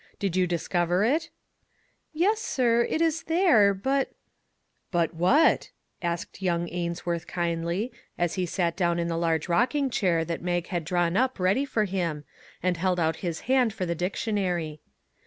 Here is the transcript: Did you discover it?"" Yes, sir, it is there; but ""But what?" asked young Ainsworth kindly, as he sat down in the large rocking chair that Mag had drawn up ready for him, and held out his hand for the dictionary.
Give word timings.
Did 0.17 0.35
you 0.35 0.47
discover 0.47 1.03
it?"" 1.03 1.29
Yes, 2.11 2.39
sir, 2.41 2.81
it 2.89 3.01
is 3.03 3.21
there; 3.21 3.71
but 3.71 4.11
""But 4.99 5.13
what?" 5.13 5.69
asked 6.01 6.41
young 6.41 6.67
Ainsworth 6.71 7.27
kindly, 7.27 7.91
as 8.17 8.33
he 8.33 8.47
sat 8.47 8.75
down 8.75 8.97
in 8.97 9.09
the 9.09 9.15
large 9.17 9.47
rocking 9.47 9.91
chair 9.91 10.25
that 10.25 10.41
Mag 10.41 10.65
had 10.69 10.85
drawn 10.85 11.15
up 11.15 11.39
ready 11.39 11.65
for 11.65 11.85
him, 11.85 12.23
and 12.63 12.77
held 12.77 12.99
out 12.99 13.17
his 13.17 13.41
hand 13.41 13.73
for 13.73 13.85
the 13.85 13.93
dictionary. 13.93 14.81